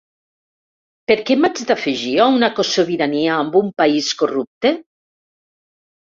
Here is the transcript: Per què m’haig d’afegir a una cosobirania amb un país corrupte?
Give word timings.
Per 1.11 1.17
què 1.27 1.35
m’haig 1.41 1.61
d’afegir 1.71 2.13
a 2.23 2.25
una 2.39 2.49
cosobirania 2.61 3.37
amb 3.43 3.59
un 3.61 3.71
país 3.83 4.09
corrupte? 4.25 4.75